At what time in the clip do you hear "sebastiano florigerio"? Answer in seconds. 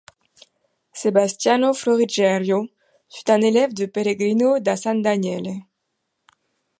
0.93-2.67